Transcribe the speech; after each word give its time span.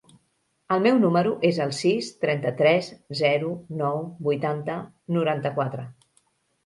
El 0.75 0.79
meu 0.85 0.95
número 1.01 1.33
es 1.49 1.59
el 1.65 1.73
sis, 1.81 2.09
trenta-tres, 2.25 2.89
zero, 3.21 3.51
nou, 3.83 4.01
vuitanta, 4.31 4.79
noranta-quatre. 5.19 5.87